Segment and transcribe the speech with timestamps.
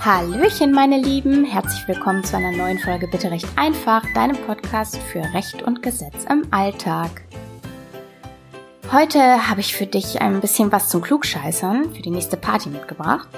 [0.00, 1.44] Hallöchen, meine Lieben.
[1.44, 6.24] Herzlich willkommen zu einer neuen Folge Bitte Recht einfach, deinem Podcast für Recht und Gesetz
[6.30, 7.22] im Alltag.
[8.92, 13.28] Heute habe ich für dich ein bisschen was zum Klugscheißern für die nächste Party mitgebracht.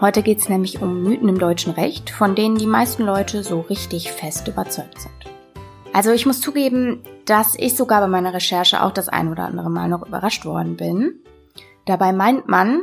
[0.00, 3.60] Heute geht es nämlich um Mythen im deutschen Recht, von denen die meisten Leute so
[3.60, 5.12] richtig fest überzeugt sind.
[5.92, 9.70] Also ich muss zugeben, dass ich sogar bei meiner Recherche auch das ein oder andere
[9.70, 11.18] Mal noch überrascht worden bin.
[11.84, 12.82] Dabei meint man,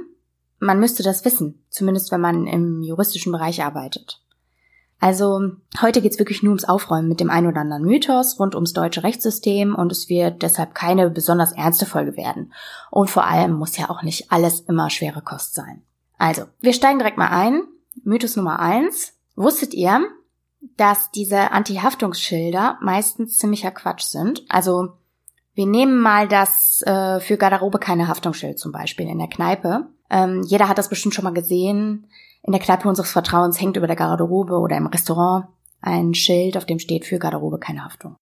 [0.60, 4.22] man müsste das wissen, zumindest wenn man im juristischen Bereich arbeitet.
[5.00, 8.74] Also heute geht's wirklich nur ums Aufräumen mit dem ein oder anderen Mythos rund ums
[8.74, 12.52] deutsche Rechtssystem und es wird deshalb keine besonders ernste Folge werden.
[12.90, 15.84] Und vor allem muss ja auch nicht alles immer schwere Kost sein.
[16.18, 17.62] Also, wir steigen direkt mal ein.
[18.04, 19.14] Mythos Nummer eins.
[19.36, 20.02] Wusstet ihr,
[20.78, 24.44] dass diese Anti-Haftungsschilder meistens ziemlicher Quatsch sind?
[24.50, 24.94] Also,
[25.54, 29.88] wir nehmen mal das äh, für Garderobe keine Haftungsschild zum Beispiel in der Kneipe.
[30.10, 32.08] Ähm, jeder hat das bestimmt schon mal gesehen.
[32.44, 35.48] In der Kneipe unseres Vertrauens hängt über der Garderobe oder im Restaurant
[35.82, 38.16] ein Schild, auf dem steht für Garderobe keine Haftung.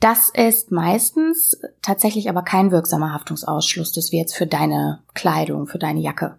[0.00, 3.94] Das ist meistens tatsächlich aber kein wirksamer Haftungsausschluss.
[3.94, 6.38] Wäre jetzt für deine Kleidung, für deine Jacke.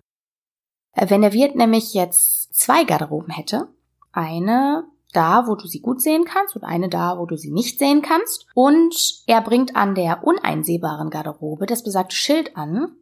[0.94, 3.67] Äh, wenn der Wirt nämlich jetzt zwei Garderoben hätte,
[4.11, 7.79] eine da, wo du sie gut sehen kannst und eine da, wo du sie nicht
[7.79, 8.95] sehen kannst, und
[9.27, 12.95] er bringt an der uneinsehbaren Garderobe das besagte Schild an,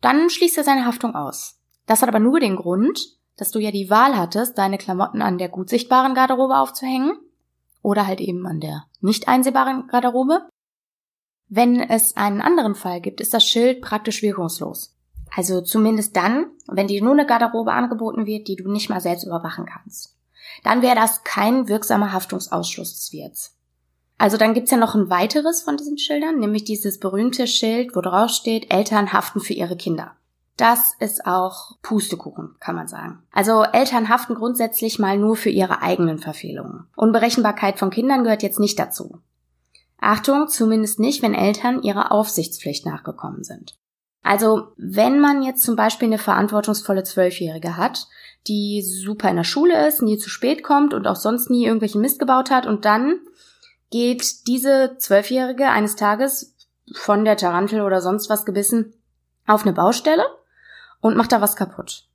[0.00, 1.60] dann schließt er seine Haftung aus.
[1.86, 5.38] Das hat aber nur den Grund, dass du ja die Wahl hattest, deine Klamotten an
[5.38, 7.18] der gut sichtbaren Garderobe aufzuhängen
[7.82, 10.48] oder halt eben an der nicht einsehbaren Garderobe.
[11.48, 14.96] Wenn es einen anderen Fall gibt, ist das Schild praktisch wirkungslos.
[15.34, 19.24] Also zumindest dann, wenn dir nur eine Garderobe angeboten wird, die du nicht mal selbst
[19.24, 20.16] überwachen kannst.
[20.64, 23.55] Dann wäre das kein wirksamer Haftungsausschluss des Wirts.
[24.18, 28.00] Also dann gibt's ja noch ein weiteres von diesen Schildern, nämlich dieses berühmte Schild, wo
[28.00, 30.12] drauf steht, Eltern haften für ihre Kinder.
[30.56, 33.22] Das ist auch Pustekuchen, kann man sagen.
[33.30, 36.86] Also Eltern haften grundsätzlich mal nur für ihre eigenen Verfehlungen.
[36.96, 39.20] Unberechenbarkeit von Kindern gehört jetzt nicht dazu.
[39.98, 43.76] Achtung, zumindest nicht, wenn Eltern ihrer Aufsichtspflicht nachgekommen sind.
[44.22, 48.08] Also wenn man jetzt zum Beispiel eine verantwortungsvolle Zwölfjährige hat,
[48.48, 52.00] die super in der Schule ist, nie zu spät kommt und auch sonst nie irgendwelchen
[52.00, 53.20] Mist gebaut hat und dann
[53.96, 56.54] geht diese Zwölfjährige eines Tages
[56.92, 58.92] von der Tarantel oder sonst was gebissen
[59.46, 60.26] auf eine Baustelle
[61.00, 62.06] und macht da was kaputt.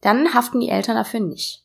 [0.00, 1.64] Dann haften die Eltern dafür nicht.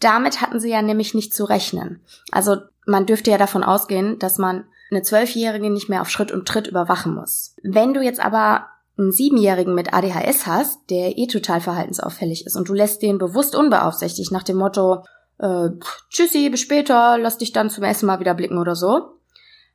[0.00, 2.02] Damit hatten sie ja nämlich nicht zu rechnen.
[2.30, 6.46] Also man dürfte ja davon ausgehen, dass man eine Zwölfjährige nicht mehr auf Schritt und
[6.46, 7.54] Tritt überwachen muss.
[7.62, 8.66] Wenn du jetzt aber
[8.98, 13.56] einen Siebenjährigen mit ADHS hast, der eh total verhaltensauffällig ist und du lässt den bewusst
[13.56, 15.04] unbeaufsichtigt nach dem Motto,
[15.38, 15.68] äh,
[16.10, 19.18] tschüssi, bis später, lass dich dann zum Essen mal wieder blicken oder so,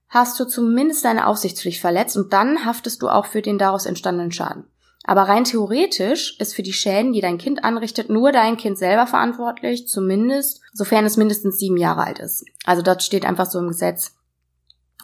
[0.09, 4.31] hast du zumindest deine Aufsichtspflicht verletzt und dann haftest du auch für den daraus entstandenen
[4.31, 4.65] Schaden.
[5.05, 9.05] Aber rein theoretisch ist für die Schäden, die dein Kind anrichtet, nur dein Kind selber
[9.05, 12.45] verantwortlich, zumindest, sofern es mindestens sieben Jahre alt ist.
[12.65, 14.15] Also das steht einfach so im Gesetz.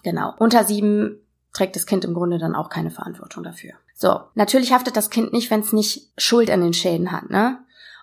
[0.04, 0.34] Genau.
[0.40, 1.20] Unter sieben
[1.52, 3.74] trägt das Kind im Grunde dann auch keine Verantwortung dafür.
[3.94, 7.60] So, natürlich haftet das Kind nicht, wenn es nicht Schuld an den Schäden hat, ne?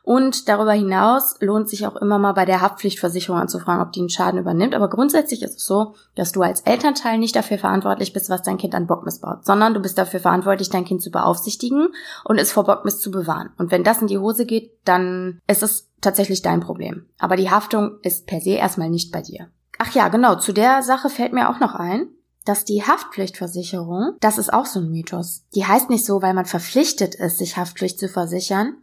[0.07, 4.09] Und darüber hinaus lohnt sich auch immer mal bei der Haftpflichtversicherung anzufragen, ob die einen
[4.09, 4.73] Schaden übernimmt.
[4.77, 8.57] Aber grundsätzlich ist es so, dass du als Elternteil nicht dafür verantwortlich bist, was dein
[8.57, 11.89] Kind an Bock missbaut, sondern du bist dafür verantwortlich, dein Kind zu beaufsichtigen
[12.25, 13.51] und es vor Bockmist zu bewahren.
[13.59, 17.07] Und wenn das in die Hose geht, dann ist es tatsächlich dein Problem.
[17.19, 19.49] Aber die Haftung ist per se erstmal nicht bei dir.
[19.79, 22.11] Ach ja, genau, zu der Sache fällt mir auch noch ein
[22.45, 25.43] dass die Haftpflichtversicherung, das ist auch so ein Mythos.
[25.57, 28.77] Die heißt nicht so, weil man verpflichtet ist, sich Haftpflicht zu versichern,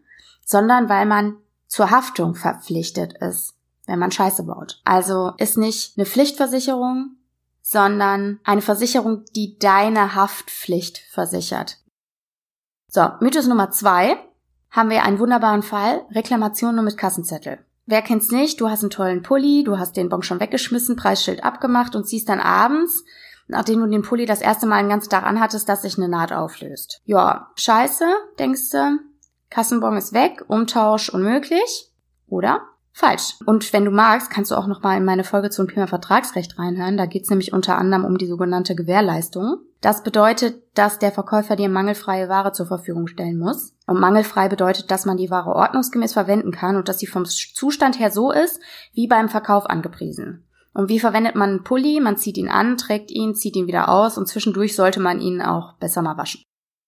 [0.46, 1.38] sondern weil man
[1.68, 3.56] zur Haftung verpflichtet ist,
[3.86, 4.82] wenn man Scheiße baut.
[4.84, 7.16] Also ist nicht eine Pflichtversicherung,
[7.62, 11.80] sondern eine Versicherung, die deine Haftpflicht versichert.
[12.88, 14.18] So, Mythos Nummer zwei
[14.70, 17.60] haben wir einen wunderbaren Fall, Reklamation nur mit Kassenzettel.
[17.86, 18.62] Wer kennt's nicht?
[18.62, 22.30] Du hast einen tollen Pulli, du hast den Bon schon weggeschmissen, Preisschild abgemacht und siehst
[22.30, 23.04] dann abends
[23.48, 26.34] nachdem du den Pulli das erste Mal den ganzen Tag anhattest, dass sich eine Naht
[26.34, 27.02] auflöst.
[27.06, 28.06] Ja, scheiße,
[28.40, 29.00] denkst du,
[29.54, 31.92] Kassenbon ist weg, Umtausch unmöglich,
[32.28, 32.62] oder?
[32.92, 33.36] Falsch.
[33.46, 36.58] Und wenn du magst, kannst du auch noch mal in meine Folge zum Thema Vertragsrecht
[36.58, 36.98] reinhören.
[36.98, 39.58] Da geht es nämlich unter anderem um die sogenannte Gewährleistung.
[39.80, 43.76] Das bedeutet, dass der Verkäufer dir mangelfreie Ware zur Verfügung stellen muss.
[43.86, 48.00] Und mangelfrei bedeutet, dass man die Ware ordnungsgemäß verwenden kann und dass sie vom Zustand
[48.00, 48.60] her so ist,
[48.94, 50.48] wie beim Verkauf angepriesen.
[50.74, 52.00] Und wie verwendet man einen Pulli?
[52.00, 55.44] Man zieht ihn an, trägt ihn, zieht ihn wieder aus und zwischendurch sollte man ihn
[55.44, 56.42] auch besser mal waschen.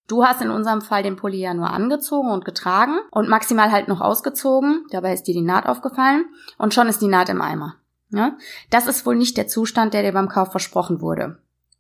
[0.07, 3.87] Du hast in unserem Fall den Pulli ja nur angezogen und getragen und maximal halt
[3.87, 4.85] noch ausgezogen.
[4.91, 6.25] Dabei ist dir die Naht aufgefallen
[6.57, 7.75] und schon ist die Naht im Eimer.
[8.09, 8.37] Ja?
[8.69, 11.39] Das ist wohl nicht der Zustand, der dir beim Kauf versprochen wurde.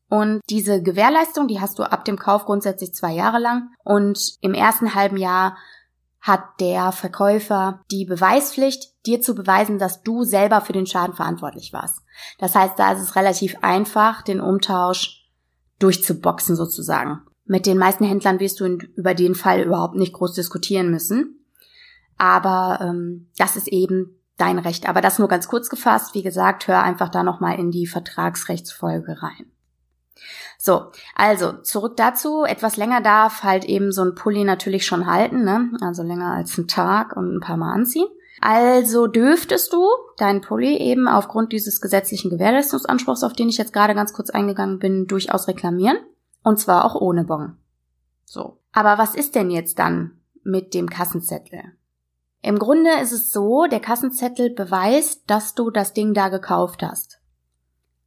[0.09, 4.53] Und diese Gewährleistung, die hast du ab dem Kauf grundsätzlich zwei Jahre lang und im
[4.53, 5.57] ersten halben Jahr
[6.21, 11.71] hat der Verkäufer die Beweispflicht, dir zu beweisen, dass du selber für den Schaden verantwortlich
[11.73, 12.01] warst.
[12.39, 15.27] Das heißt, da ist es relativ einfach, den Umtausch
[15.77, 17.21] durchzuboxen sozusagen.
[17.45, 18.65] Mit den meisten Händlern wirst du
[18.95, 21.45] über den Fall überhaupt nicht groß diskutieren müssen.
[22.17, 24.89] Aber ähm, das ist eben dein Recht.
[24.89, 26.15] Aber das nur ganz kurz gefasst.
[26.15, 29.51] Wie gesagt, hör einfach da nochmal in die Vertragsrechtsfolge rein.
[30.57, 32.43] So, also zurück dazu.
[32.43, 35.69] Etwas länger darf halt eben so ein Pulli natürlich schon halten, ne?
[35.81, 38.07] Also länger als einen Tag und ein paar Mal anziehen.
[38.41, 39.87] Also dürftest du
[40.17, 44.79] deinen Pulli eben aufgrund dieses gesetzlichen Gewährleistungsanspruchs, auf den ich jetzt gerade ganz kurz eingegangen
[44.79, 45.97] bin, durchaus reklamieren.
[46.45, 47.57] Und zwar auch ohne Bon.
[48.23, 48.59] So.
[48.71, 51.63] Aber was ist denn jetzt dann mit dem Kassenzettel?
[52.43, 57.19] Im Grunde ist es so, der Kassenzettel beweist, dass du das Ding da gekauft hast.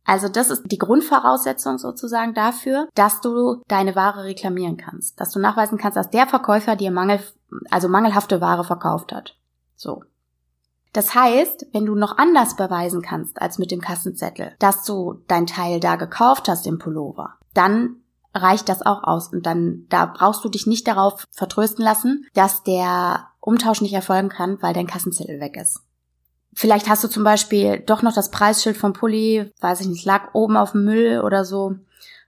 [0.05, 5.41] Also das ist die Grundvoraussetzung sozusagen dafür, dass du deine Ware reklamieren kannst, dass du
[5.41, 7.19] nachweisen kannst, dass der Verkäufer dir Mangel,
[7.71, 9.37] also mangelhafte Ware verkauft hat.
[9.75, 10.05] So.
[10.93, 15.49] Das heißt, wenn du noch anders beweisen kannst als mit dem Kassenzettel, dass du dein
[15.49, 17.97] Teil da gekauft hast im Pullover, dann
[18.35, 22.63] reicht das auch aus und dann da brauchst du dich nicht darauf vertrösten lassen, dass
[22.63, 25.81] der Umtausch nicht erfolgen kann, weil dein Kassenzettel weg ist.
[26.55, 30.35] Vielleicht hast du zum Beispiel doch noch das Preisschild vom Pulli, weiß ich nicht, lag
[30.35, 31.77] oben auf dem Müll oder so,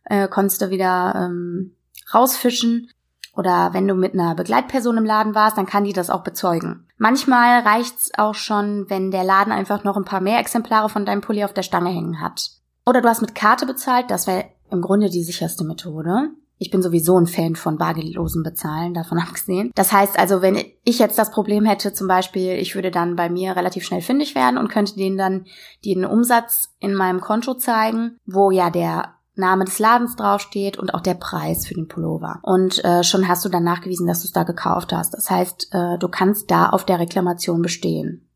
[0.05, 1.75] äh, konntest du wieder ähm,
[2.14, 2.91] rausfischen.
[3.37, 6.88] Oder wenn du mit einer Begleitperson im Laden warst, dann kann die das auch bezeugen.
[6.99, 11.20] Manchmal reicht's auch schon, wenn der Laden einfach noch ein paar mehr Exemplare von deinem
[11.20, 12.50] Pulli auf der Stange hängen hat.
[12.85, 16.31] Oder du hast mit Karte bezahlt, das wäre im Grunde die sicherste Methode.
[16.58, 19.70] Ich bin sowieso ein Fan von bargeldlosen Bezahlen, davon abgesehen.
[19.75, 23.31] Das heißt also, wenn ich jetzt das Problem hätte, zum Beispiel, ich würde dann bei
[23.31, 25.46] mir relativ schnell fündig werden und könnte denen dann
[25.84, 31.00] den Umsatz in meinem Konto zeigen, wo ja der Name des Ladens draufsteht und auch
[31.00, 32.40] der Preis für den Pullover.
[32.43, 35.14] Und äh, schon hast du dann nachgewiesen, dass du es da gekauft hast.
[35.14, 38.28] Das heißt, äh, du kannst da auf der Reklamation bestehen.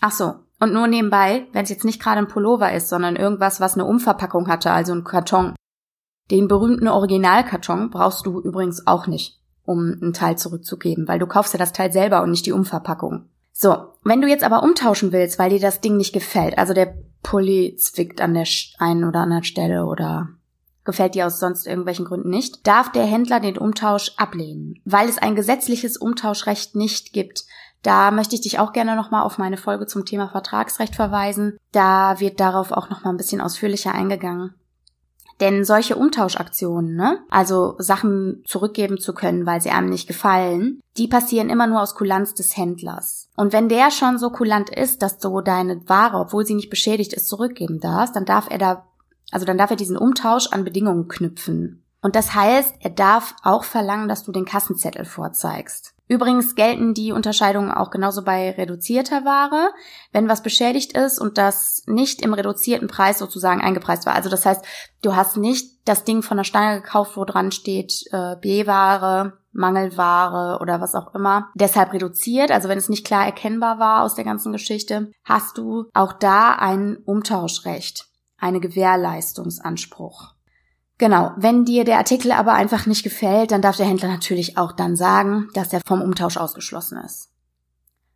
[0.00, 0.34] Ach so.
[0.58, 3.84] Und nur nebenbei, wenn es jetzt nicht gerade ein Pullover ist, sondern irgendwas, was eine
[3.84, 5.54] Umverpackung hatte, also ein Karton,
[6.30, 11.52] den berühmten Originalkarton brauchst du übrigens auch nicht, um einen Teil zurückzugeben, weil du kaufst
[11.52, 13.28] ja das Teil selber und nicht die Umverpackung.
[13.52, 13.74] So,
[14.04, 17.76] wenn du jetzt aber umtauschen willst, weil dir das Ding nicht gefällt, also der Pulli
[17.76, 18.46] zwickt an der
[18.78, 20.28] einen oder anderen Stelle oder
[20.84, 25.18] gefällt dir aus sonst irgendwelchen Gründen nicht, darf der Händler den Umtausch ablehnen, weil es
[25.18, 27.44] ein gesetzliches Umtauschrecht nicht gibt.
[27.82, 31.56] Da möchte ich dich auch gerne nochmal auf meine Folge zum Thema Vertragsrecht verweisen.
[31.72, 34.54] Da wird darauf auch nochmal ein bisschen ausführlicher eingegangen.
[35.40, 41.08] Denn solche Umtauschaktionen, ne, also Sachen zurückgeben zu können, weil sie einem nicht gefallen, die
[41.08, 43.28] passieren immer nur aus Kulanz des Händlers.
[43.36, 47.12] Und wenn der schon so kulant ist, dass du deine Ware, obwohl sie nicht beschädigt
[47.12, 48.86] ist, zurückgeben darfst, dann darf er da,
[49.30, 51.82] also dann darf er diesen Umtausch an Bedingungen knüpfen.
[52.00, 55.95] Und das heißt, er darf auch verlangen, dass du den Kassenzettel vorzeigst.
[56.08, 59.72] Übrigens gelten die Unterscheidungen auch genauso bei reduzierter Ware,
[60.12, 64.14] wenn was beschädigt ist und das nicht im reduzierten Preis sozusagen eingepreist war.
[64.14, 64.64] Also das heißt,
[65.02, 70.60] du hast nicht das Ding von der Stange gekauft, wo dran steht äh, B-Ware, Mangelware
[70.60, 74.24] oder was auch immer, deshalb reduziert, also wenn es nicht klar erkennbar war aus der
[74.24, 78.06] ganzen Geschichte, hast du auch da ein Umtauschrecht,
[78.38, 80.35] eine Gewährleistungsanspruch.
[80.98, 84.72] Genau, wenn dir der Artikel aber einfach nicht gefällt, dann darf der Händler natürlich auch
[84.72, 87.30] dann sagen, dass er vom Umtausch ausgeschlossen ist.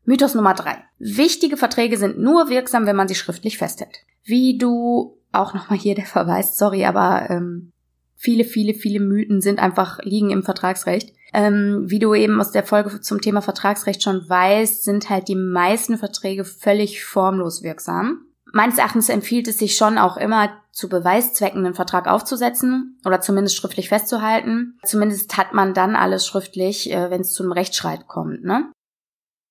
[0.04, 3.98] Mythos Nummer drei: Wichtige Verträge sind nur wirksam, wenn man sie schriftlich festhält.
[4.24, 7.72] Wie du, auch nochmal hier der Verweis, sorry, aber ähm,
[8.16, 11.12] viele, viele, viele Mythen sind einfach, liegen im Vertragsrecht.
[11.32, 15.36] Ähm, wie du eben aus der Folge zum Thema Vertragsrecht schon weißt, sind halt die
[15.36, 18.24] meisten Verträge völlig formlos wirksam.
[18.52, 23.56] Meines Erachtens empfiehlt es sich schon auch immer, zu Beweiszwecken einen Vertrag aufzusetzen oder zumindest
[23.56, 24.78] schriftlich festzuhalten.
[24.84, 28.44] Zumindest hat man dann alles schriftlich, äh, wenn es zu einem Rechtsstreit kommt.
[28.44, 28.70] Ne?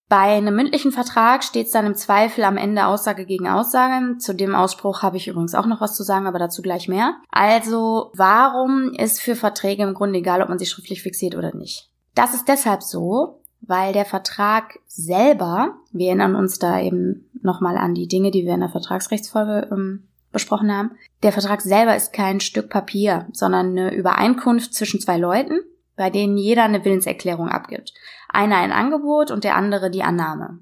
[0.10, 4.18] Bei einem mündlichen Vertrag steht es dann im Zweifel am Ende Aussage gegen Aussage.
[4.18, 7.18] Zu dem Ausspruch habe ich übrigens auch noch was zu sagen, aber dazu gleich mehr.
[7.30, 11.92] Also, warum ist für Verträge im Grunde egal, ob man sie schriftlich fixiert oder nicht?
[12.16, 17.94] Das ist deshalb so, weil der Vertrag selber, wir erinnern uns da eben nochmal an
[17.94, 20.92] die Dinge, die wir in der Vertragsrechtsfolge ähm, besprochen haben,
[21.24, 25.60] der Vertrag selber ist kein Stück Papier, sondern eine Übereinkunft zwischen zwei Leuten,
[25.96, 27.94] bei denen jeder eine Willenserklärung abgibt.
[28.30, 30.60] Einer ein Angebot und der andere die Annahme.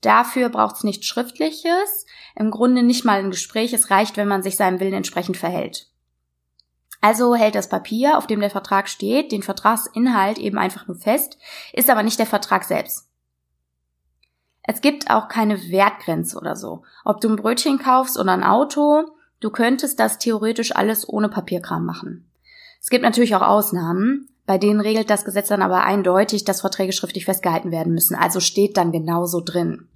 [0.00, 2.06] Dafür braucht es nichts Schriftliches,
[2.36, 5.88] im Grunde nicht mal ein Gespräch, es reicht, wenn man sich seinem Willen entsprechend verhält.
[7.00, 11.38] Also hält das Papier, auf dem der Vertrag steht, den Vertragsinhalt eben einfach nur fest,
[11.72, 13.08] ist aber nicht der Vertrag selbst.
[14.62, 16.82] Es gibt auch keine Wertgrenze oder so.
[17.04, 19.04] Ob du ein Brötchen kaufst oder ein Auto,
[19.40, 22.28] du könntest das theoretisch alles ohne Papierkram machen.
[22.80, 24.28] Es gibt natürlich auch Ausnahmen.
[24.44, 28.14] Bei denen regelt das Gesetz dann aber eindeutig, dass Verträge schriftlich festgehalten werden müssen.
[28.14, 29.88] Also steht dann genauso drin.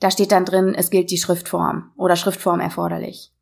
[0.00, 3.32] Da steht dann drin, es gilt die Schriftform oder Schriftform erforderlich.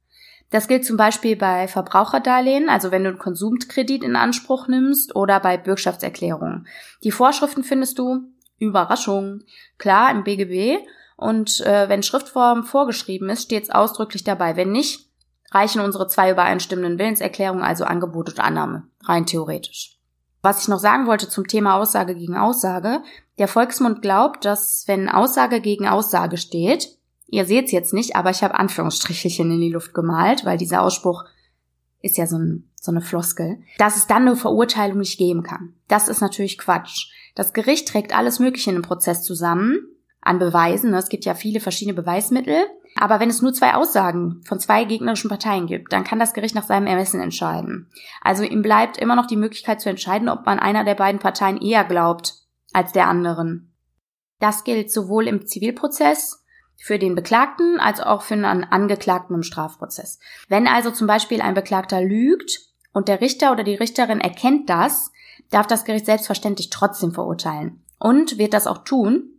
[0.50, 5.40] Das gilt zum Beispiel bei Verbraucherdarlehen, also wenn du einen Konsumkredit in Anspruch nimmst oder
[5.40, 6.66] bei Bürgschaftserklärungen.
[7.02, 8.20] Die Vorschriften findest du,
[8.58, 9.42] Überraschung,
[9.76, 10.78] klar im BGB
[11.16, 14.56] und äh, wenn Schriftform vorgeschrieben ist, steht es ausdrücklich dabei.
[14.56, 15.10] Wenn nicht,
[15.50, 19.98] reichen unsere zwei übereinstimmenden Willenserklärungen, also Angebot und Annahme, rein theoretisch.
[20.42, 23.02] Was ich noch sagen wollte zum Thema Aussage gegen Aussage,
[23.38, 26.95] der Volksmund glaubt, dass wenn Aussage gegen Aussage steht,
[27.28, 31.24] Ihr seht's jetzt nicht, aber ich habe Anführungsstrichelchen in die Luft gemalt, weil dieser Ausspruch
[32.00, 35.74] ist ja so, ein, so eine Floskel, dass es dann eine Verurteilung nicht geben kann.
[35.88, 37.08] Das ist natürlich Quatsch.
[37.34, 39.88] Das Gericht trägt alles Mögliche in dem Prozess zusammen,
[40.20, 40.90] an Beweisen.
[40.90, 40.98] Ne?
[40.98, 42.66] Es gibt ja viele verschiedene Beweismittel.
[42.98, 46.54] Aber wenn es nur zwei Aussagen von zwei gegnerischen Parteien gibt, dann kann das Gericht
[46.54, 47.90] nach seinem Ermessen entscheiden.
[48.22, 51.60] Also ihm bleibt immer noch die Möglichkeit zu entscheiden, ob man einer der beiden Parteien
[51.60, 52.34] eher glaubt
[52.72, 53.74] als der anderen.
[54.40, 56.42] Das gilt sowohl im Zivilprozess
[56.76, 60.18] für den Beklagten als auch für einen Angeklagten im Strafprozess.
[60.48, 62.60] Wenn also zum Beispiel ein Beklagter lügt
[62.92, 65.12] und der Richter oder die Richterin erkennt das,
[65.50, 69.30] darf das Gericht selbstverständlich trotzdem verurteilen und wird das auch tun,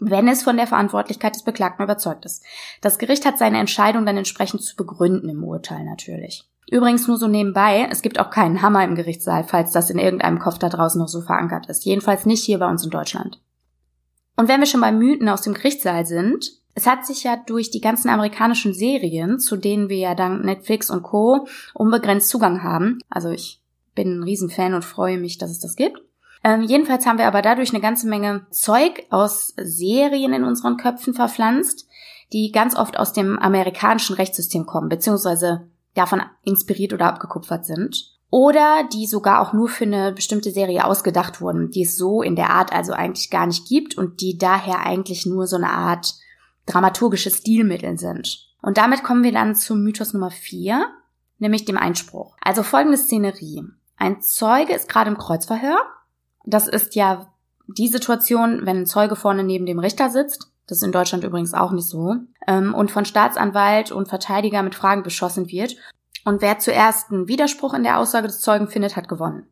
[0.00, 2.44] wenn es von der Verantwortlichkeit des Beklagten überzeugt ist.
[2.80, 6.48] Das Gericht hat seine Entscheidung dann entsprechend zu begründen im Urteil natürlich.
[6.70, 10.38] Übrigens nur so nebenbei, es gibt auch keinen Hammer im Gerichtssaal, falls das in irgendeinem
[10.38, 11.84] Kopf da draußen noch so verankert ist.
[11.84, 13.40] Jedenfalls nicht hier bei uns in Deutschland.
[14.36, 17.72] Und wenn wir schon bei Mythen aus dem Gerichtssaal sind, es hat sich ja durch
[17.72, 21.48] die ganzen amerikanischen Serien, zu denen wir ja dank Netflix und Co.
[21.74, 23.60] unbegrenzt Zugang haben, also ich
[23.96, 26.00] bin ein Riesenfan und freue mich, dass es das gibt.
[26.44, 31.14] Ähm, jedenfalls haben wir aber dadurch eine ganze Menge Zeug aus Serien in unseren Köpfen
[31.14, 31.88] verpflanzt,
[32.32, 38.14] die ganz oft aus dem amerikanischen Rechtssystem kommen, beziehungsweise davon inspiriert oder abgekupfert sind.
[38.30, 42.36] Oder die sogar auch nur für eine bestimmte Serie ausgedacht wurden, die es so in
[42.36, 46.14] der Art also eigentlich gar nicht gibt und die daher eigentlich nur so eine Art
[46.68, 48.48] dramaturgische Stilmittel sind.
[48.62, 50.86] Und damit kommen wir dann zum Mythos Nummer vier,
[51.38, 52.36] nämlich dem Einspruch.
[52.40, 53.64] Also folgende Szenerie.
[53.96, 55.78] Ein Zeuge ist gerade im Kreuzverhör.
[56.44, 57.32] Das ist ja
[57.66, 60.50] die Situation, wenn ein Zeuge vorne neben dem Richter sitzt.
[60.66, 62.16] Das ist in Deutschland übrigens auch nicht so.
[62.46, 65.76] Ähm, und von Staatsanwalt und Verteidiger mit Fragen beschossen wird.
[66.24, 69.46] Und wer zuerst einen Widerspruch in der Aussage des Zeugen findet, hat gewonnen.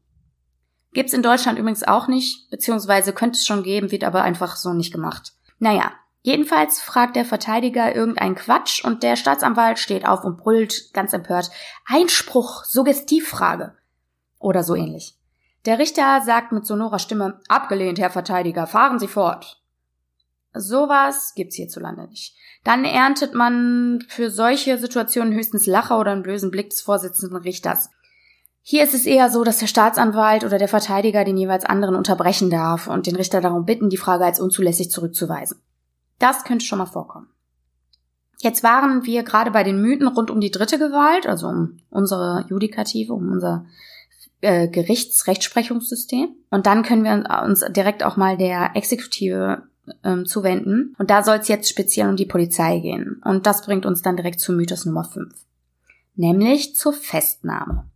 [0.92, 4.72] Gibt's in Deutschland übrigens auch nicht, beziehungsweise könnte es schon geben, wird aber einfach so
[4.72, 5.32] nicht gemacht.
[5.58, 5.92] Naja,
[6.26, 11.52] Jedenfalls fragt der Verteidiger irgendeinen Quatsch und der Staatsanwalt steht auf und brüllt ganz empört
[11.86, 13.76] Einspruch, Suggestivfrage
[14.40, 15.14] oder so ähnlich.
[15.66, 19.62] Der Richter sagt mit sonorer Stimme Abgelehnt, Herr Verteidiger, fahren Sie fort.
[20.52, 22.34] Sowas gibt's hierzulande nicht.
[22.64, 27.90] Dann erntet man für solche Situationen höchstens Lacher oder einen bösen Blick des Vorsitzenden Richters.
[28.62, 32.50] Hier ist es eher so, dass der Staatsanwalt oder der Verteidiger den jeweils anderen unterbrechen
[32.50, 35.60] darf und den Richter darum bitten, die Frage als unzulässig zurückzuweisen.
[36.18, 37.28] Das könnte schon mal vorkommen.
[38.38, 42.44] Jetzt waren wir gerade bei den Mythen rund um die dritte Gewalt, also um unsere
[42.48, 43.66] Judikative, um unser
[44.40, 46.28] äh, Gerichtsrechtsprechungssystem.
[46.50, 49.62] Und dann können wir uns direkt auch mal der Exekutive
[50.04, 50.94] ähm, zuwenden.
[50.98, 53.22] Und da soll es jetzt speziell um die Polizei gehen.
[53.24, 55.32] Und das bringt uns dann direkt zu Mythos Nummer 5.
[56.14, 57.86] Nämlich zur Festnahme.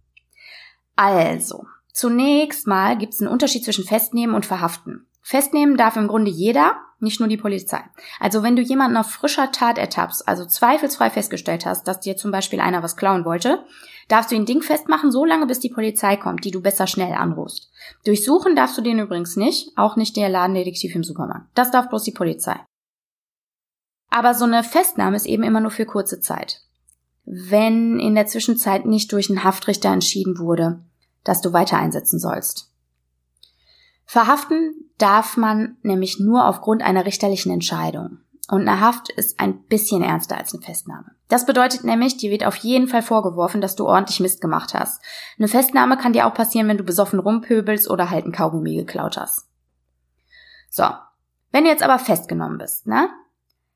[0.96, 5.06] Also, zunächst mal gibt es einen Unterschied zwischen Festnehmen und Verhaften.
[5.22, 7.82] Festnehmen darf im Grunde jeder, nicht nur die Polizei.
[8.18, 12.30] Also wenn du jemanden auf frischer Tat ertappst, also zweifelsfrei festgestellt hast, dass dir zum
[12.30, 13.64] Beispiel einer was klauen wollte,
[14.08, 17.12] darfst du ihn dingfest machen, so lange bis die Polizei kommt, die du besser schnell
[17.12, 17.70] anrufst.
[18.04, 21.46] Durchsuchen darfst du den übrigens nicht, auch nicht der Ladendetektiv im Supermarkt.
[21.54, 22.56] Das darf bloß die Polizei.
[24.10, 26.62] Aber so eine Festnahme ist eben immer nur für kurze Zeit.
[27.24, 30.80] Wenn in der Zwischenzeit nicht durch einen Haftrichter entschieden wurde,
[31.22, 32.69] dass du weiter einsetzen sollst.
[34.10, 38.18] Verhaften darf man nämlich nur aufgrund einer richterlichen Entscheidung.
[38.48, 41.12] Und eine Haft ist ein bisschen ernster als eine Festnahme.
[41.28, 45.00] Das bedeutet nämlich, dir wird auf jeden Fall vorgeworfen, dass du ordentlich Mist gemacht hast.
[45.38, 49.16] Eine Festnahme kann dir auch passieren, wenn du besoffen rumpöbelst oder halt ein Kaugummi geklaut
[49.16, 49.46] hast.
[50.70, 50.86] So.
[51.52, 53.10] Wenn du jetzt aber festgenommen bist, ne?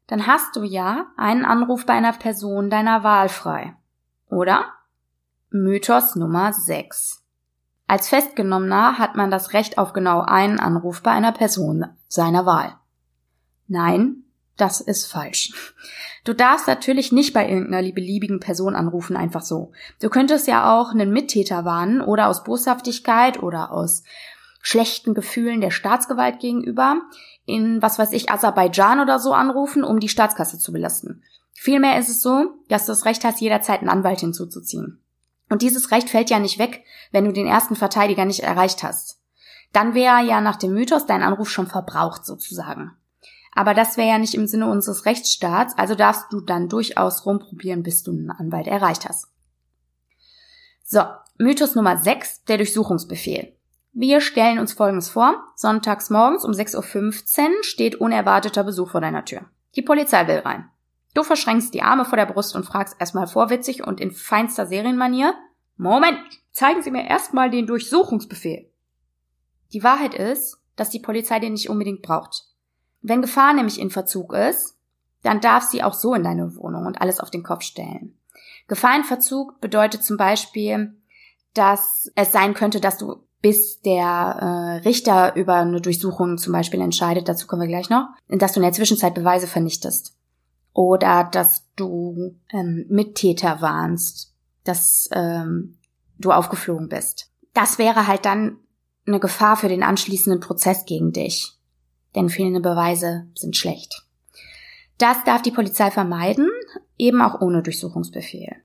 [0.09, 3.77] Dann hast du ja einen Anruf bei einer Person deiner Wahl frei.
[4.29, 4.65] Oder?
[5.51, 7.24] Mythos Nummer 6.
[7.87, 12.77] Als Festgenommener hat man das Recht auf genau einen Anruf bei einer Person seiner Wahl.
[13.67, 14.25] Nein,
[14.57, 15.53] das ist falsch.
[16.25, 19.73] Du darfst natürlich nicht bei irgendeiner beliebigen Person anrufen, einfach so.
[20.01, 24.05] Du könntest ja auch einen Mittäter warnen oder aus Boshaftigkeit oder aus
[24.63, 27.03] schlechten Gefühlen der Staatsgewalt gegenüber
[27.45, 31.23] in, was weiß ich, Aserbaidschan oder so anrufen, um die Staatskasse zu belasten.
[31.53, 35.04] Vielmehr ist es so, dass du das Recht hast, jederzeit einen Anwalt hinzuzuziehen.
[35.49, 39.21] Und dieses Recht fällt ja nicht weg, wenn du den ersten Verteidiger nicht erreicht hast.
[39.73, 42.93] Dann wäre ja nach dem Mythos dein Anruf schon verbraucht sozusagen.
[43.53, 47.83] Aber das wäre ja nicht im Sinne unseres Rechtsstaats, also darfst du dann durchaus rumprobieren,
[47.83, 49.29] bis du einen Anwalt erreicht hast.
[50.85, 51.01] So,
[51.39, 53.57] Mythos Nummer 6, der Durchsuchungsbefehl.
[53.93, 55.45] Wir stellen uns Folgendes vor.
[55.55, 59.43] Sonntags morgens um 6.15 Uhr steht unerwarteter Besuch vor deiner Tür.
[59.77, 60.69] Die Polizei will rein.
[61.15, 65.35] Du verschränkst die Arme vor der Brust und fragst erstmal vorwitzig und in feinster Serienmanier,
[65.77, 66.19] Moment,
[66.51, 68.71] zeigen Sie mir erstmal den Durchsuchungsbefehl.
[69.73, 72.45] Die Wahrheit ist, dass die Polizei den nicht unbedingt braucht.
[73.01, 74.77] Wenn Gefahr nämlich in Verzug ist,
[75.23, 78.19] dann darf sie auch so in deine Wohnung und alles auf den Kopf stellen.
[78.67, 80.95] Gefahr in Verzug bedeutet zum Beispiel,
[81.55, 86.81] dass es sein könnte, dass du bis der äh, Richter über eine Durchsuchung zum Beispiel
[86.81, 90.17] entscheidet, dazu kommen wir gleich noch, dass du in der Zwischenzeit Beweise vernichtest
[90.75, 95.79] oder dass du ähm, Mittäter warnst, dass ähm,
[96.19, 97.31] du aufgeflogen bist.
[97.55, 98.59] Das wäre halt dann
[99.07, 101.53] eine Gefahr für den anschließenden Prozess gegen dich.
[102.15, 104.05] Denn fehlende Beweise sind schlecht.
[104.99, 106.49] Das darf die Polizei vermeiden,
[106.99, 108.57] eben auch ohne Durchsuchungsbefehl.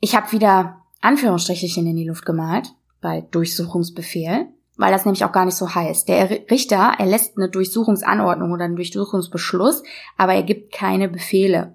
[0.00, 5.44] Ich habe wieder Anführungsstrichchen in die Luft gemalt bei Durchsuchungsbefehl weil das nämlich auch gar
[5.44, 6.08] nicht so heißt.
[6.08, 9.82] Der Richter erlässt eine Durchsuchungsanordnung oder einen Durchsuchungsbeschluss,
[10.16, 11.74] aber er gibt keine Befehle.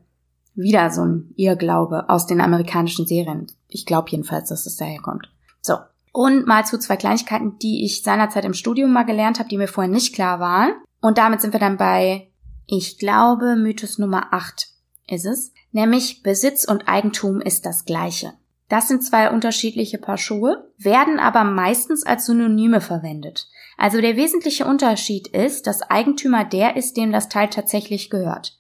[0.54, 3.48] Wieder so ein Irrglaube aus den amerikanischen Serien.
[3.68, 5.32] Ich glaube jedenfalls, dass es daher kommt.
[5.62, 5.78] So.
[6.14, 9.70] Und mal zu zwei Kleinigkeiten, die ich seinerzeit im Studium mal gelernt habe, die mir
[9.70, 10.74] vorher nicht klar waren.
[11.00, 12.28] Und damit sind wir dann bei,
[12.68, 14.68] ich glaube, Mythos Nummer 8
[15.08, 15.54] ist es.
[15.72, 18.34] Nämlich Besitz und Eigentum ist das gleiche.
[18.72, 23.50] Das sind zwei unterschiedliche Paar Schuhe, werden aber meistens als Synonyme verwendet.
[23.78, 28.58] Also der wesentliche Unterschied ist, dass Eigentümer der ist, dem das Teil tatsächlich gehört.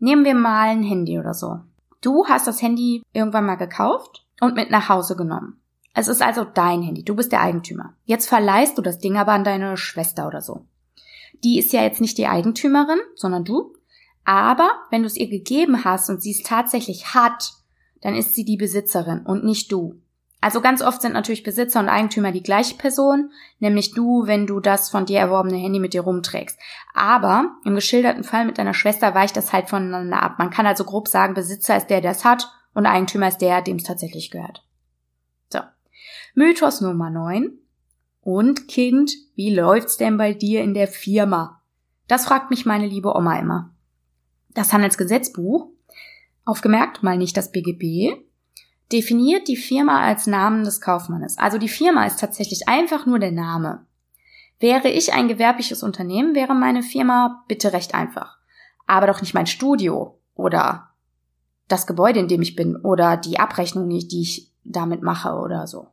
[0.00, 1.60] Nehmen wir mal ein Handy oder so.
[2.00, 5.60] Du hast das Handy irgendwann mal gekauft und mit nach Hause genommen.
[5.94, 7.94] Es ist also dein Handy, du bist der Eigentümer.
[8.04, 10.66] Jetzt verleihst du das Ding aber an deine Schwester oder so.
[11.44, 13.76] Die ist ja jetzt nicht die Eigentümerin, sondern du.
[14.24, 17.61] Aber wenn du es ihr gegeben hast und sie es tatsächlich hat,
[18.02, 20.00] dann ist sie die Besitzerin und nicht du.
[20.42, 24.58] Also ganz oft sind natürlich Besitzer und Eigentümer die gleiche Person, nämlich du, wenn du
[24.58, 26.58] das von dir erworbene Handy mit dir rumträgst.
[26.94, 30.40] Aber im geschilderten Fall mit deiner Schwester weicht das halt voneinander ab.
[30.40, 33.62] Man kann also grob sagen, Besitzer ist der, der es hat und Eigentümer ist der,
[33.62, 34.64] dem es tatsächlich gehört.
[35.48, 35.60] So.
[36.34, 37.52] Mythos Nummer 9.
[38.20, 41.62] Und Kind, wie läuft's denn bei dir in der Firma?
[42.08, 43.70] Das fragt mich meine liebe Oma immer.
[44.54, 45.71] Das Handelsgesetzbuch
[46.44, 48.16] aufgemerkt, mal nicht das BGB,
[48.92, 51.38] definiert die Firma als Namen des Kaufmannes.
[51.38, 53.86] Also die Firma ist tatsächlich einfach nur der Name.
[54.60, 58.38] Wäre ich ein gewerbliches Unternehmen, wäre meine Firma bitte recht einfach.
[58.86, 60.90] Aber doch nicht mein Studio oder
[61.68, 65.88] das Gebäude, in dem ich bin oder die Abrechnung, die ich damit mache oder so.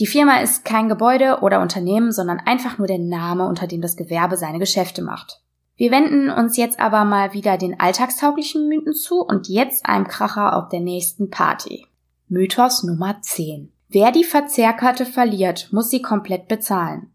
[0.00, 3.96] Die Firma ist kein Gebäude oder Unternehmen, sondern einfach nur der Name, unter dem das
[3.96, 5.42] Gewerbe seine Geschäfte macht.
[5.78, 10.56] Wir wenden uns jetzt aber mal wieder den alltagstauglichen Mythen zu und jetzt einem Kracher
[10.56, 11.86] auf der nächsten Party.
[12.26, 13.72] Mythos Nummer 10.
[13.88, 17.12] Wer die Verzehrkarte verliert, muss sie komplett bezahlen.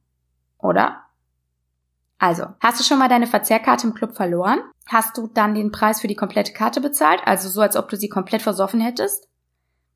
[0.57, 1.01] Oder?
[2.17, 4.61] Also, hast du schon mal deine Verzehrkarte im Club verloren?
[4.87, 7.97] Hast du dann den Preis für die komplette Karte bezahlt, also so als ob du
[7.97, 9.27] sie komplett versoffen hättest?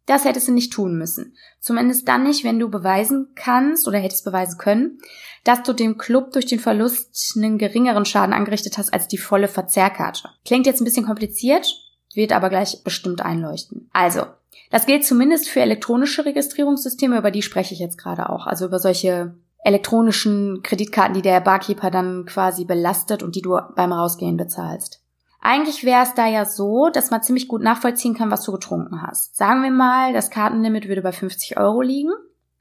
[0.07, 1.35] Das hättest du nicht tun müssen.
[1.59, 4.99] Zumindest dann nicht, wenn du beweisen kannst oder hättest beweisen können,
[5.43, 9.49] dass du dem Club durch den Verlust einen geringeren Schaden angerichtet hast als die volle
[9.49, 10.29] Verzehrkarte.
[10.45, 11.67] Klingt jetzt ein bisschen kompliziert,
[12.15, 13.89] wird aber gleich bestimmt einleuchten.
[13.91, 14.23] Also,
[14.71, 18.47] das gilt zumindest für elektronische Registrierungssysteme, über die spreche ich jetzt gerade auch.
[18.47, 23.91] Also über solche elektronischen Kreditkarten, die der Barkeeper dann quasi belastet und die du beim
[23.91, 25.01] Rausgehen bezahlst.
[25.39, 29.01] Eigentlich wäre es da ja so, dass man ziemlich gut nachvollziehen kann, was du getrunken
[29.01, 29.35] hast.
[29.35, 32.11] Sagen wir mal, das Kartenlimit würde bei 50 Euro liegen.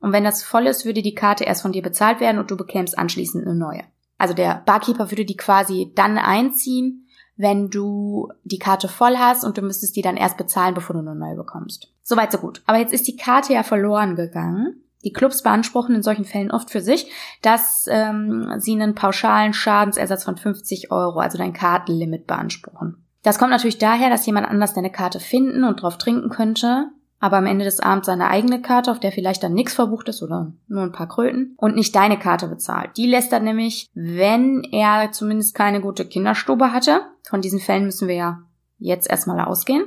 [0.01, 2.57] Und wenn das voll ist, würde die Karte erst von dir bezahlt werden und du
[2.57, 3.83] bekämst anschließend eine neue.
[4.19, 9.59] Also der Barkeeper würde die quasi dann einziehen, wenn du die Karte voll hast und
[9.59, 11.93] du müsstest die dann erst bezahlen, bevor du eine neue bekommst.
[12.03, 12.63] Soweit so gut.
[12.67, 16.69] Aber jetzt ist die Karte ja verloren gegangen die Clubs beanspruchen in solchen Fällen oft
[16.69, 23.07] für sich, dass ähm, sie einen pauschalen Schadensersatz von 50 Euro, also dein Kartenlimit, beanspruchen.
[23.23, 26.89] Das kommt natürlich daher, dass jemand anders deine Karte finden und drauf trinken könnte,
[27.21, 30.23] aber am Ende des Abends seine eigene Karte, auf der vielleicht dann nichts verbucht ist
[30.25, 32.97] oder nur ein paar Kröten und nicht deine Karte bezahlt.
[32.97, 37.03] Die lässt er nämlich, wenn er zumindest keine gute Kinderstube hatte.
[37.29, 38.39] Von diesen Fällen müssen wir ja
[38.79, 39.85] jetzt erstmal ausgehen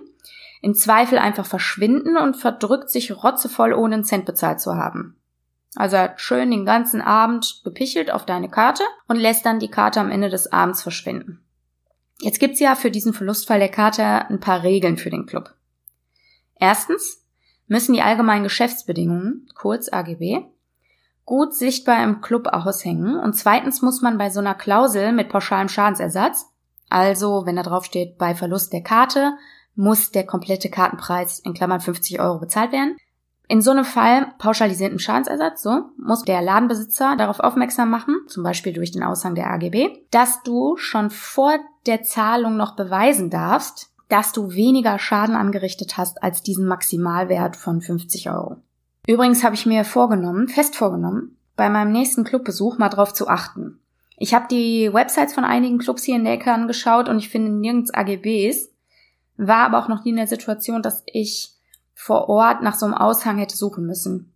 [0.62, 5.16] im Zweifel einfach verschwinden und verdrückt sich rotzevoll, ohne einen Cent bezahlt zu haben.
[5.76, 9.70] Also er hat schön den ganzen Abend gepichelt auf deine Karte und lässt dann die
[9.70, 11.44] Karte am Ende des Abends verschwinden.
[12.22, 15.54] Jetzt gibt's ja für diesen Verlustfall der Karte ein paar Regeln für den Club.
[16.56, 17.26] Erstens,
[17.68, 20.42] müssen die allgemeinen Geschäftsbedingungen, kurz AGB,
[21.24, 23.18] gut sichtbar im Club aushängen.
[23.18, 26.48] Und zweitens muss man bei so einer Klausel mit pauschalem Schadensersatz,
[26.90, 29.34] also wenn da drauf steht, bei Verlust der Karte,
[29.80, 32.98] muss der komplette Kartenpreis in Klammern 50 Euro bezahlt werden.
[33.48, 38.74] In so einem Fall pauschalisierten Schadensersatz, so, muss der Ladenbesitzer darauf aufmerksam machen, zum Beispiel
[38.74, 44.34] durch den Aushang der AGB, dass du schon vor der Zahlung noch beweisen darfst, dass
[44.34, 48.58] du weniger Schaden angerichtet hast als diesen Maximalwert von 50 Euro.
[49.08, 53.80] Übrigens habe ich mir vorgenommen, fest vorgenommen, bei meinem nächsten Clubbesuch mal drauf zu achten.
[54.18, 57.50] Ich habe die Websites von einigen Clubs hier in der Ecke angeschaut und ich finde
[57.50, 58.69] nirgends AGBs,
[59.40, 61.54] war aber auch noch nie in der Situation, dass ich
[61.94, 64.34] vor Ort nach so einem Aushang hätte suchen müssen.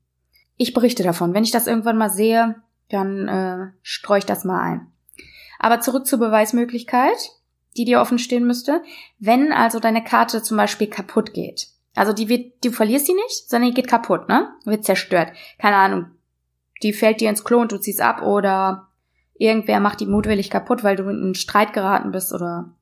[0.55, 1.33] Ich berichte davon.
[1.33, 2.55] Wenn ich das irgendwann mal sehe,
[2.89, 4.87] dann äh, streue ich das mal ein.
[5.59, 7.31] Aber zurück zur Beweismöglichkeit,
[7.75, 8.81] die dir offen stehen müsste.
[9.19, 13.49] Wenn also deine Karte zum Beispiel kaputt geht, also die wird, du verlierst sie nicht,
[13.49, 14.53] sondern die geht kaputt, ne?
[14.63, 15.31] Wird zerstört.
[15.59, 16.05] Keine Ahnung.
[16.81, 18.87] Die fällt dir ins Klo und du ziehst ab oder
[19.35, 22.73] irgendwer macht die mutwillig kaputt, weil du in einen Streit geraten bist oder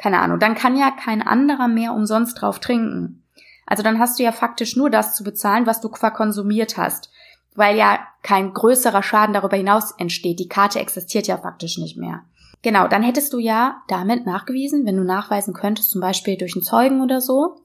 [0.00, 0.38] keine Ahnung.
[0.38, 3.22] Dann kann ja kein anderer mehr umsonst drauf trinken.
[3.66, 7.10] Also dann hast du ja faktisch nur das zu bezahlen, was du verkonsumiert hast,
[7.54, 10.40] weil ja kein größerer Schaden darüber hinaus entsteht.
[10.40, 12.22] Die Karte existiert ja faktisch nicht mehr.
[12.62, 16.64] Genau, dann hättest du ja damit nachgewiesen, wenn du nachweisen könntest, zum Beispiel durch einen
[16.64, 17.62] Zeugen oder so,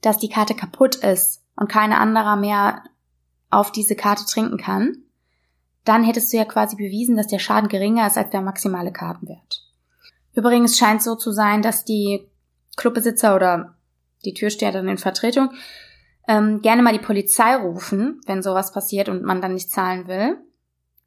[0.00, 2.84] dass die Karte kaputt ist und keine anderer mehr
[3.50, 4.98] auf diese Karte trinken kann,
[5.84, 9.67] dann hättest du ja quasi bewiesen, dass der Schaden geringer ist als der maximale Kartenwert.
[10.38, 12.28] Übrigens scheint so zu sein, dass die
[12.76, 13.74] Clubbesitzer oder
[14.24, 15.50] die Türsteherin in Vertretung,
[16.28, 20.36] ähm, gerne mal die Polizei rufen, wenn sowas passiert und man dann nicht zahlen will.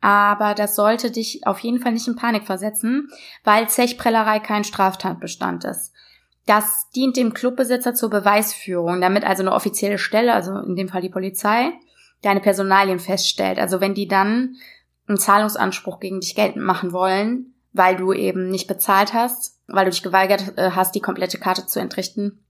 [0.01, 3.07] Aber das sollte dich auf jeden Fall nicht in Panik versetzen,
[3.45, 5.93] weil Zechprellerei kein Straftatbestand ist.
[6.45, 11.01] Das dient dem Clubbesitzer zur Beweisführung, damit also eine offizielle Stelle, also in dem Fall
[11.01, 11.71] die Polizei,
[12.21, 13.59] deine Personalien feststellt.
[13.59, 14.57] Also wenn die dann
[15.07, 19.91] einen Zahlungsanspruch gegen dich geltend machen wollen, weil du eben nicht bezahlt hast, weil du
[19.91, 22.43] dich geweigert äh, hast, die komplette Karte zu entrichten,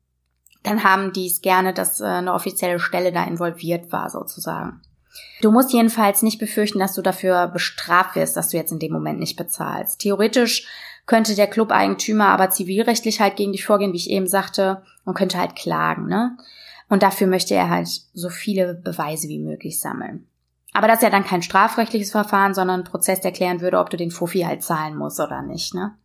[0.64, 4.82] dann haben die es gerne, dass äh, eine offizielle Stelle da involviert war, sozusagen.
[5.42, 8.94] Du musst jedenfalls nicht befürchten, dass du dafür bestraft wirst, dass du jetzt in dem
[8.94, 10.00] Moment nicht bezahlst.
[10.00, 10.68] Theoretisch
[11.06, 15.40] könnte der Club-Eigentümer aber zivilrechtlich halt gegen dich vorgehen, wie ich eben sagte, und könnte
[15.40, 16.38] halt klagen, ne?
[16.90, 20.28] Und dafür möchte er halt so viele Beweise wie möglich sammeln.
[20.74, 23.90] Aber das ist ja dann kein strafrechtliches Verfahren, sondern ein Prozess, der klären würde, ob
[23.90, 25.96] du den Fuffi halt zahlen musst oder nicht, ne?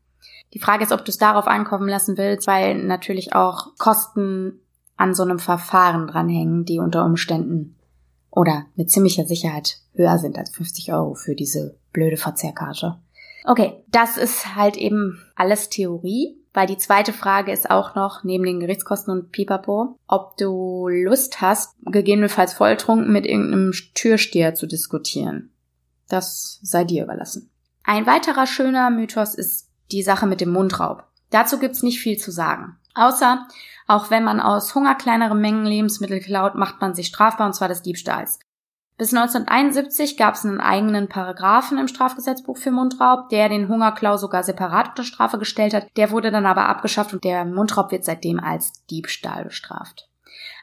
[0.55, 4.61] Die Frage ist, ob du es darauf ankommen lassen willst, weil natürlich auch Kosten
[4.97, 7.77] an so einem Verfahren dranhängen, die unter Umständen
[8.31, 12.99] oder mit ziemlicher Sicherheit höher sind als 50 Euro für diese blöde Verzehrkarte.
[13.45, 18.45] Okay, das ist halt eben alles Theorie, weil die zweite Frage ist auch noch, neben
[18.45, 25.51] den Gerichtskosten und Pipapo, ob du Lust hast, gegebenenfalls volltrunken mit irgendeinem Türsteher zu diskutieren.
[26.09, 27.51] Das sei dir überlassen.
[27.85, 31.05] Ein weiterer schöner Mythos ist die Sache mit dem Mundraub.
[31.29, 32.79] Dazu gibt's nicht viel zu sagen.
[32.95, 33.47] Außer,
[33.87, 37.69] auch wenn man aus Hunger kleinere Mengen Lebensmittel klaut, macht man sich strafbar, und zwar
[37.69, 38.39] des Diebstahls.
[38.99, 44.43] Bis 1971 gab es einen eigenen Paragraphen im Strafgesetzbuch für Mundraub, der den Hungerklau sogar
[44.43, 45.89] separat unter Strafe gestellt hat.
[45.97, 50.09] Der wurde dann aber abgeschafft und der Mundraub wird seitdem als Diebstahl bestraft.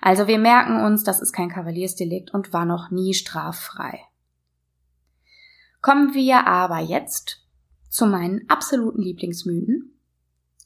[0.01, 4.01] Also wir merken uns, das ist kein Kavaliersdelikt und war noch nie straffrei.
[5.81, 7.45] Kommen wir aber jetzt
[7.89, 9.99] zu meinen absoluten Lieblingsmythen.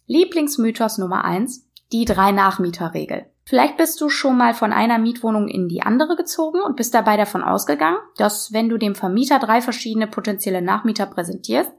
[0.05, 3.25] Lieblingsmythos Nummer eins: die drei Nachmieterregel.
[3.47, 7.15] Vielleicht bist du schon mal von einer Mietwohnung in die andere gezogen und bist dabei
[7.15, 11.71] davon ausgegangen, dass wenn du dem Vermieter drei verschiedene potenzielle Nachmieter präsentierst,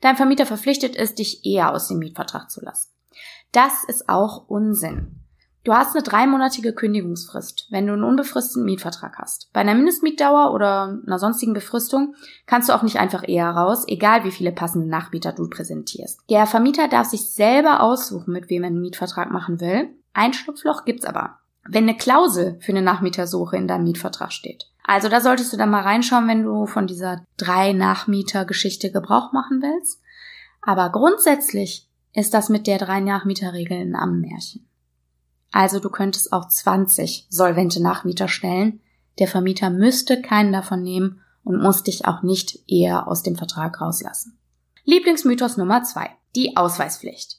[0.00, 2.88] dein Vermieter verpflichtet ist, dich eher aus dem Mietvertrag zu lassen.
[3.52, 5.16] Das ist auch Unsinn.
[5.62, 9.50] Du hast eine dreimonatige Kündigungsfrist, wenn du einen unbefristeten Mietvertrag hast.
[9.52, 12.14] Bei einer Mindestmietdauer oder einer sonstigen Befristung
[12.46, 16.20] kannst du auch nicht einfach eher raus, egal wie viele passende Nachmieter du präsentierst.
[16.30, 19.90] Der Vermieter darf sich selber aussuchen, mit wem er einen Mietvertrag machen will.
[20.12, 21.38] Ein Schlupfloch gibt's aber.
[21.68, 24.66] Wenn eine Klausel für eine Nachmietersuche in deinem Mietvertrag steht.
[24.84, 29.62] Also da solltest du dann mal reinschauen, wenn du von dieser drei Nachmieter-Geschichte Gebrauch machen
[29.62, 30.00] willst.
[30.62, 34.66] Aber grundsätzlich ist das mit der drei Nachmieter-Regel ein Ammenmärchen.
[35.52, 38.80] Also du könntest auch 20 solvente Nachmieter stellen.
[39.18, 43.80] Der Vermieter müsste keinen davon nehmen und muss dich auch nicht eher aus dem Vertrag
[43.80, 44.38] rauslassen.
[44.84, 47.38] Lieblingsmythos Nummer zwei: Die Ausweispflicht.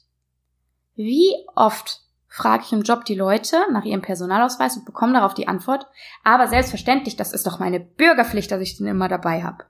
[0.94, 2.01] Wie oft
[2.32, 5.86] frage ich im Job die Leute nach ihrem Personalausweis und bekomme darauf die Antwort,
[6.24, 9.64] aber selbstverständlich, das ist doch meine Bürgerpflicht, dass ich den immer dabei habe.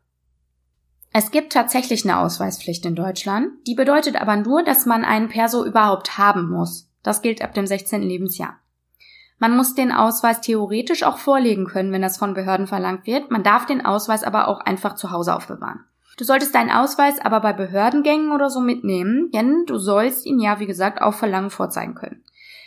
[1.12, 5.64] Es gibt tatsächlich eine Ausweispflicht in Deutschland, die bedeutet aber nur, dass man einen Perso
[5.64, 6.88] überhaupt haben muss.
[7.02, 8.00] Das gilt ab dem 16.
[8.00, 8.60] Lebensjahr.
[9.38, 13.32] Man muss den Ausweis theoretisch auch vorlegen können, wenn das von Behörden verlangt wird.
[13.32, 15.84] Man darf den Ausweis aber auch einfach zu Hause aufbewahren.
[16.16, 20.60] Du solltest deinen Ausweis aber bei Behördengängen oder so mitnehmen, denn du sollst ihn ja,
[20.60, 22.22] wie gesagt, auf Verlangen vorzeigen können.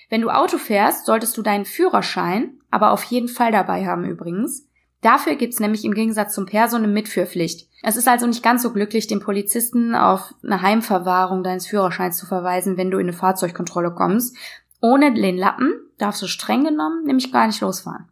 [0.10, 4.68] Wenn du Auto fährst, solltest du deinen Führerschein aber auf jeden Fall dabei haben übrigens.
[5.00, 7.70] Dafür gibt's nämlich im Gegensatz zum Perso eine Mitführpflicht.
[7.84, 12.26] Es ist also nicht ganz so glücklich, den Polizisten auf eine Heimverwahrung deines Führerscheins zu
[12.26, 14.36] verweisen, wenn du in eine Fahrzeugkontrolle kommst.
[14.82, 18.10] Ohne den Lappen darfst du streng genommen nämlich gar nicht losfahren.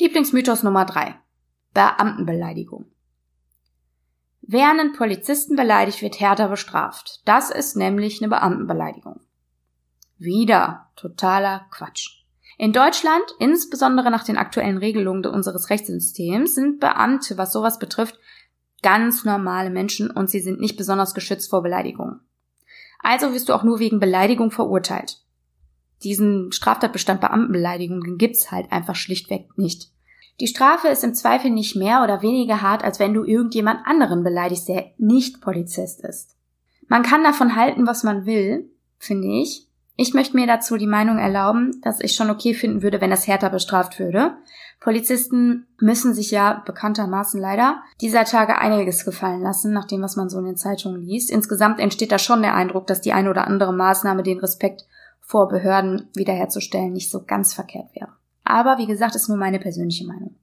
[0.00, 1.16] Lieblingsmythos Nummer drei:
[1.74, 2.86] Beamtenbeleidigung.
[4.40, 7.20] Wer einen Polizisten beleidigt, wird härter bestraft.
[7.26, 9.20] Das ist nämlich eine Beamtenbeleidigung.
[10.18, 12.24] Wieder totaler Quatsch.
[12.56, 18.18] In Deutschland, insbesondere nach den aktuellen Regelungen unseres Rechtssystems, sind Beamte, was sowas betrifft,
[18.82, 22.20] ganz normale Menschen und sie sind nicht besonders geschützt vor Beleidigungen.
[23.00, 25.20] Also wirst du auch nur wegen Beleidigung verurteilt.
[26.04, 29.90] Diesen Straftatbestand Beamtenbeleidigung gibt's halt einfach schlichtweg nicht.
[30.40, 34.24] Die Strafe ist im Zweifel nicht mehr oder weniger hart, als wenn du irgendjemand anderen
[34.24, 36.36] beleidigst, der nicht Polizist ist.
[36.88, 39.63] Man kann davon halten, was man will, finde ich.
[39.96, 43.28] Ich möchte mir dazu die Meinung erlauben, dass ich schon okay finden würde, wenn das
[43.28, 44.36] härter bestraft würde.
[44.80, 50.28] Polizisten müssen sich ja bekanntermaßen leider dieser Tage einiges gefallen lassen, nach dem, was man
[50.28, 51.30] so in den Zeitungen liest.
[51.30, 54.84] Insgesamt entsteht da schon der Eindruck, dass die eine oder andere Maßnahme den Respekt
[55.20, 58.12] vor Behörden wiederherzustellen nicht so ganz verkehrt wäre.
[58.42, 60.34] Aber wie gesagt, ist nur meine persönliche Meinung.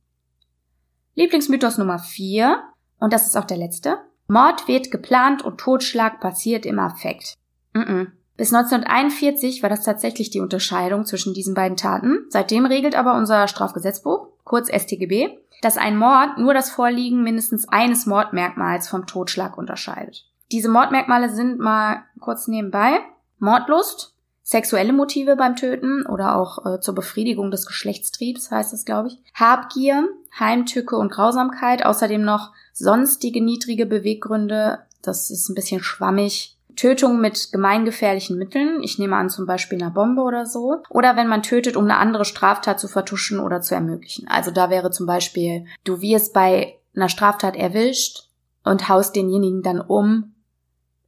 [1.16, 2.64] Lieblingsmythos Nummer vier
[3.00, 3.98] und das ist auch der letzte.
[4.28, 7.36] Mord wird geplant und Totschlag passiert im Affekt.
[7.74, 8.08] Mm -mm.
[8.42, 12.26] Bis 1941 war das tatsächlich die Unterscheidung zwischen diesen beiden Taten.
[12.30, 18.08] Seitdem regelt aber unser Strafgesetzbuch, kurz StGB, dass ein Mord nur das Vorliegen mindestens eines
[18.08, 20.26] Mordmerkmals vom Totschlag unterscheidet.
[20.52, 23.02] Diese Mordmerkmale sind mal kurz nebenbei
[23.38, 29.10] Mordlust, sexuelle Motive beim Töten oder auch äh, zur Befriedigung des Geschlechtstriebs heißt das, glaube
[29.10, 29.20] ich.
[29.36, 36.58] Habgier, Heimtücke und Grausamkeit, außerdem noch sonstige niedrige Beweggründe, das ist ein bisschen schwammig.
[36.76, 41.28] Tötung mit gemeingefährlichen Mitteln, ich nehme an zum Beispiel einer Bombe oder so, oder wenn
[41.28, 44.28] man tötet, um eine andere Straftat zu vertuschen oder zu ermöglichen.
[44.28, 48.30] Also da wäre zum Beispiel, du wirst bei einer Straftat erwischt
[48.64, 50.34] und haust denjenigen dann um,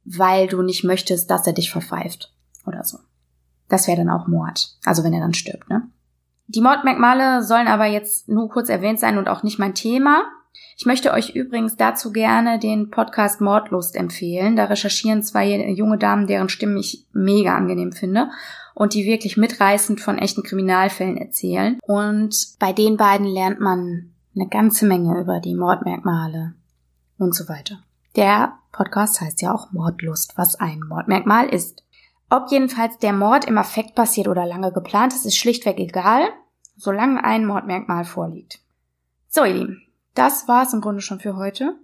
[0.04, 2.32] weil du nicht möchtest, dass er dich verpfeift
[2.66, 2.98] oder so.
[3.68, 4.76] Das wäre dann auch Mord.
[4.84, 5.88] Also wenn er dann stirbt, ne?
[6.46, 10.24] Die Mordmerkmale sollen aber jetzt nur kurz erwähnt sein und auch nicht mein Thema.
[10.76, 14.56] Ich möchte euch übrigens dazu gerne den Podcast Mordlust empfehlen.
[14.56, 18.30] Da recherchieren zwei junge Damen, deren Stimmen ich mega angenehm finde
[18.74, 21.78] und die wirklich mitreißend von echten Kriminalfällen erzählen.
[21.82, 26.54] Und bei den beiden lernt man eine ganze Menge über die Mordmerkmale
[27.18, 27.78] und so weiter.
[28.16, 31.82] Der Podcast heißt ja auch Mordlust, was ein Mordmerkmal ist.
[32.30, 36.22] Ob jedenfalls der Mord im Affekt passiert oder lange geplant ist, ist schlichtweg egal,
[36.76, 38.60] solange ein Mordmerkmal vorliegt.
[39.28, 39.82] So, ihr Lieben,
[40.14, 41.76] das war's im Grunde schon für heute.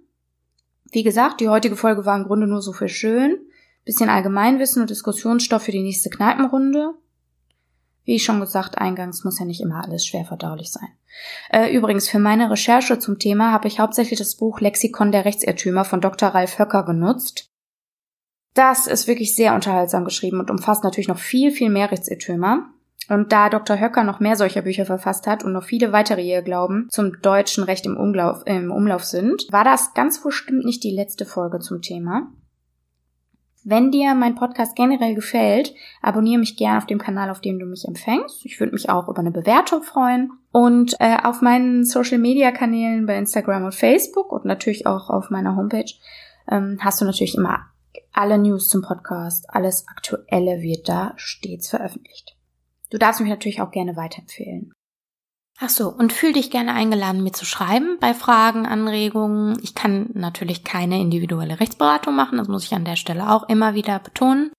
[0.91, 3.37] Wie gesagt, die heutige Folge war im Grunde nur so für schön.
[3.85, 6.93] Bisschen Allgemeinwissen und Diskussionsstoff für die nächste Kneipenrunde.
[8.03, 10.89] Wie ich schon gesagt, eingangs muss ja nicht immer alles schwer verdaulich sein.
[11.49, 15.85] Äh, übrigens, für meine Recherche zum Thema habe ich hauptsächlich das Buch Lexikon der Rechtsirrtümer
[15.85, 16.29] von Dr.
[16.29, 17.49] Ralf Höcker genutzt.
[18.53, 22.73] Das ist wirklich sehr unterhaltsam geschrieben und umfasst natürlich noch viel, viel mehr Rechtsirrtümer.
[23.09, 23.79] Und da Dr.
[23.79, 27.85] Höcker noch mehr solcher Bücher verfasst hat und noch viele weitere Irrglauben zum deutschen Recht
[27.85, 31.81] im Umlauf, äh, im Umlauf sind, war das ganz bestimmt nicht die letzte Folge zum
[31.81, 32.31] Thema.
[33.63, 37.67] Wenn dir mein Podcast generell gefällt, abonniere mich gerne auf dem Kanal, auf dem du
[37.67, 38.43] mich empfängst.
[38.43, 40.31] Ich würde mich auch über eine Bewertung freuen.
[40.51, 45.93] Und äh, auf meinen Social-Media-Kanälen bei Instagram und Facebook und natürlich auch auf meiner Homepage
[46.49, 47.67] ähm, hast du natürlich immer
[48.13, 52.35] alle News zum Podcast, alles Aktuelle wird da stets veröffentlicht.
[52.91, 54.73] Du darfst mich natürlich auch gerne weiterempfehlen.
[55.59, 59.57] Ach so, und fühl dich gerne eingeladen, mir zu schreiben bei Fragen, Anregungen.
[59.61, 63.75] Ich kann natürlich keine individuelle Rechtsberatung machen, das muss ich an der Stelle auch immer
[63.75, 64.51] wieder betonen.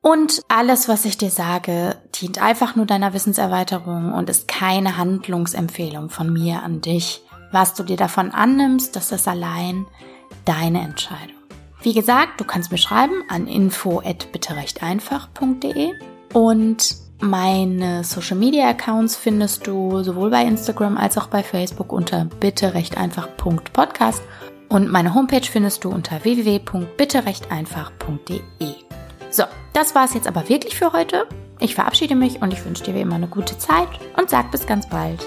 [0.00, 6.10] Und alles, was ich dir sage, dient einfach nur deiner Wissenserweiterung und ist keine Handlungsempfehlung
[6.10, 7.22] von mir an dich.
[7.52, 9.86] Was du dir davon annimmst, das ist allein
[10.44, 11.38] deine Entscheidung.
[11.80, 15.92] Wie gesagt, du kannst mir schreiben an info@bitterechteinfach.de
[16.34, 22.26] und meine Social Media Accounts findest du sowohl bei Instagram als auch bei Facebook unter
[22.26, 24.22] bitterechteinfach.podcast
[24.68, 28.42] und meine Homepage findest du unter www.bitterechteinfach.de.
[29.30, 31.26] So, das war es jetzt aber wirklich für heute.
[31.60, 34.66] Ich verabschiede mich und ich wünsche dir wie immer eine gute Zeit und sag bis
[34.66, 35.24] ganz bald.